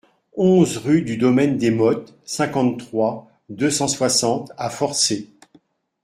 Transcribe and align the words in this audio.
onze 0.35 0.77
rue 0.79 1.03
du 1.03 1.15
Domaine 1.17 1.59
des 1.59 1.69
Mottes, 1.69 2.15
cinquante-trois, 2.25 3.29
deux 3.49 3.69
cent 3.69 3.87
soixante 3.87 4.51
à 4.57 4.71
Forcé 4.71 5.29